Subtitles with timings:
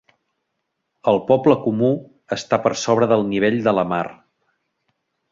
[1.09, 1.91] El poble comú
[2.35, 4.01] està per sobre del nivell de la mar.